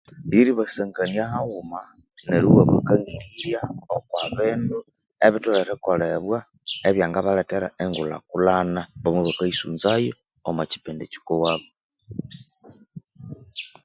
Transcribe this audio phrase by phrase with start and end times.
[0.29, 1.81] Lyeri basangania haghuma
[2.25, 3.61] neryo iwa bakangirirya
[3.97, 4.77] okwabindu
[5.25, 6.37] ebitholere eri kolebwa
[6.87, 10.13] ebyanga balethera engulha-kulhana ngoku bakayisunza'yo
[10.49, 11.67] omukipindi kyikuwabo